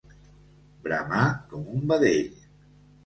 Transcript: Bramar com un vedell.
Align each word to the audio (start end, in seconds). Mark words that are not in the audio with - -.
Bramar 0.87 1.27
com 1.53 1.69
un 1.81 1.85
vedell. 1.93 2.37